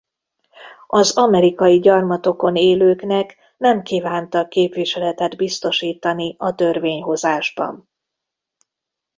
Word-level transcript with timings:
Az 0.87 1.17
amerikai 1.17 1.79
gyarmatokon 1.79 2.55
élőknek 2.55 3.37
nem 3.57 3.81
kívántak 3.81 4.49
képviseletet 4.49 5.35
biztosítani 5.35 6.35
a 6.37 6.55
törvényhozásban. 6.55 7.89